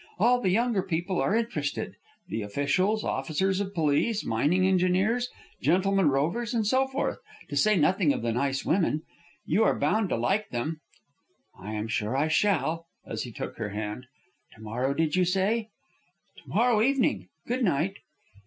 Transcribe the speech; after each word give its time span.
All 0.17 0.41
the 0.41 0.49
younger 0.49 0.81
people 0.81 1.21
are 1.21 1.35
interested, 1.35 1.93
the 2.27 2.41
officials, 2.41 3.03
officers 3.03 3.59
of 3.61 3.75
police, 3.75 4.25
mining 4.25 4.65
engineers, 4.65 5.29
gentlemen 5.61 6.09
rovers, 6.09 6.55
and 6.55 6.65
so 6.65 6.87
forth, 6.87 7.19
to 7.49 7.55
say 7.55 7.77
nothing 7.77 8.11
of 8.11 8.23
the 8.23 8.31
nice 8.31 8.65
women. 8.65 9.03
You 9.45 9.63
are 9.63 9.77
bound 9.77 10.09
to 10.09 10.17
like 10.17 10.49
them." 10.49 10.81
"I 11.55 11.73
am 11.75 11.87
sure 11.87 12.17
I 12.17 12.29
shall," 12.29 12.87
as 13.05 13.21
he 13.25 13.31
took 13.31 13.57
her 13.59 13.69
hand. 13.69 14.07
"Tomorrow, 14.55 14.95
did 14.95 15.15
you 15.15 15.23
say?" 15.23 15.69
"To 16.37 16.49
morrow 16.49 16.81
evening. 16.81 17.27
Good 17.47 17.63
night." 17.63 17.97